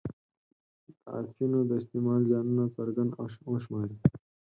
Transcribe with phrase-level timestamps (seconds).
[1.03, 3.97] د اپینو د استعمال زیانونه څرګند او وشماري.